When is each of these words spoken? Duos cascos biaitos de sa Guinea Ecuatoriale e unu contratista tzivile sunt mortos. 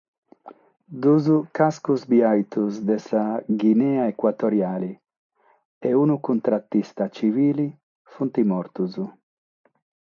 Duos 1.01 1.27
cascos 1.59 2.01
biaitos 2.13 2.71
de 2.87 2.97
sa 3.07 3.23
Guinea 3.61 4.03
Ecuatoriale 4.13 4.91
e 5.87 5.89
unu 6.03 6.15
contratista 6.29 7.03
tzivile 7.13 7.67
sunt 8.13 8.35
mortos. 8.51 8.93